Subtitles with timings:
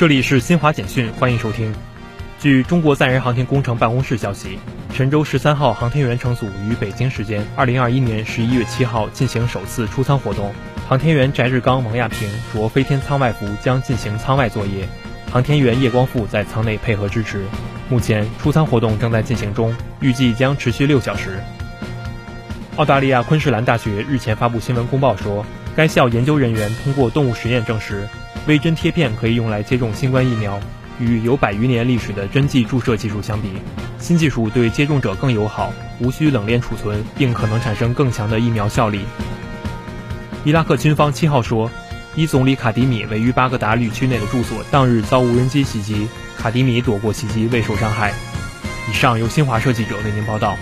[0.00, 1.74] 这里是新华简讯，欢迎收听。
[2.40, 4.58] 据中国载人航天工程办公室消息，
[4.94, 10.54] 神舟十三号航天员乘组于北京时间二零二一年十一月七号进行首次出舱活动。
[10.88, 14.88] 航天员翟志刚、王亚平着飞天舱外服将进行舱外作业，
[15.30, 17.44] 航天员叶光富在舱内配合支持。
[17.90, 21.38] 目前出舱活动正在进行中，预计将持续六小时。
[22.76, 25.44] 澳大利亚昆士兰大学日前发布新闻公报说，
[25.76, 28.08] 该校研究人员通过动物实验证实，
[28.46, 30.60] 微针贴片可以用来接种新冠疫苗。
[30.98, 33.48] 与有百余年历史的针剂注射技术相比，
[33.98, 39.00] 新技术对接种者更友好，无需冷链储存，并可能产生更强的疫苗效力。
[40.44, 41.70] 伊拉克军方七号说，
[42.14, 48.12] 伊总理卡迪米位于巴格达旅区内的住所当日遭无人机袭击，卡迪米躲过袭击，未受伤害。
[48.90, 50.54] 以上由新华社记者为您报道。